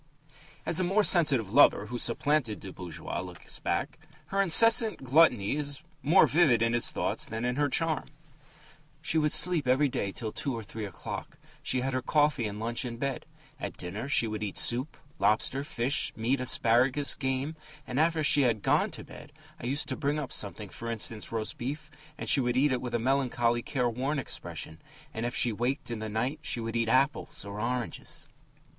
As 0.65 0.77
the 0.77 0.83
more 0.83 1.03
sensitive 1.03 1.51
lover 1.53 1.85
who 1.85 1.99
supplanted 1.99 2.59
the 2.59 2.71
bourgeois 2.71 3.19
looks 3.21 3.59
back, 3.59 3.99
her 4.29 4.41
incessant 4.41 5.03
gluttony 5.03 5.55
is 5.57 5.83
more 6.01 6.25
vivid 6.25 6.63
in 6.63 6.73
his 6.73 6.89
thoughts 6.89 7.27
than 7.27 7.43
her 7.55 7.69
charm: 7.69 8.05
She 9.03 9.19
would 9.19 9.31
sleep 9.31 9.67
every 9.67 9.89
day 9.89 10.11
till 10.11 10.31
two 10.31 10.55
or 10.57 10.63
three 10.63 10.85
o'clock; 10.85 11.37
she 11.61 11.81
had 11.81 11.93
her 11.93 12.01
coffee 12.01 12.47
and 12.47 12.57
lunch 12.57 12.83
in 12.83 12.97
bed. 12.97 13.27
At 13.59 13.77
dinner 13.77 14.09
she 14.09 14.25
would 14.25 14.41
eat 14.41 14.57
soup, 14.57 14.97
lobster, 15.19 15.63
fish, 15.63 16.11
meat, 16.15 16.41
asparagus, 16.41 17.13
game, 17.13 17.55
and 17.85 17.99
after 17.99 18.23
she 18.23 18.41
had 18.41 18.63
gone 18.63 18.89
to 18.89 19.03
bed 19.03 19.31
I 19.59 19.67
used 19.67 19.87
to 19.89 19.95
bring 19.95 20.17
up 20.17 20.31
something, 20.33 20.69
for 20.69 20.89
instance, 20.89 21.31
roast 21.31 21.59
beef, 21.59 21.91
and 22.17 22.27
she 22.27 22.39
would 22.41 22.57
eat 22.57 22.71
it 22.71 22.81
with 22.81 22.95
a 22.95 22.97
melancholy, 22.97 23.61
careworn 23.61 24.17
expression, 24.17 24.81
and 25.13 25.27
if 25.27 25.35
she 25.35 25.51
waked 25.53 25.91
in 25.91 25.99
the 25.99 26.09
night 26.09 26.39
she 26.41 26.59
would 26.59 26.75
eat 26.75 26.89
apples 26.89 27.45
or 27.45 27.59
oranges. 27.61 28.25